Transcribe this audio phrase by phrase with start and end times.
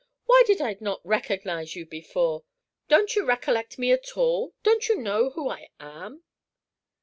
[0.25, 2.43] Why did I not recognize you before?
[2.87, 4.55] Don't you recollect me at all?
[4.63, 6.23] Don't you know who I am?"